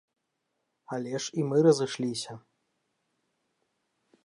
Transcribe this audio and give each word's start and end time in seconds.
Але 0.97 1.13
ж 1.25 1.35
і 1.41 1.45
мы 1.51 1.57
разышліся. 1.67 2.31